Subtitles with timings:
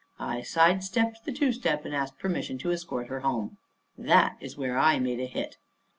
[0.17, 3.59] I side stepped the two step, and asked permission to escort her home.
[3.95, 5.57] That's where I made a hit.